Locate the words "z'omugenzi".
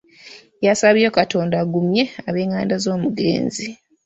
2.83-3.65